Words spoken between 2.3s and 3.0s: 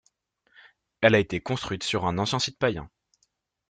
site païen.